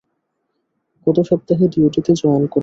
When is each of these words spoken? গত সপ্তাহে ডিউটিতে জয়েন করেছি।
গত 1.07 1.17
সপ্তাহে 1.21 1.65
ডিউটিতে 1.67 2.11
জয়েন 2.13 2.43
করেছি। 2.45 2.59